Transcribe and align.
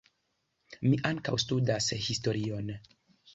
Mi 0.85 0.97
ankaŭ 1.09 1.35
studas 1.43 1.91
historion. 2.07 2.73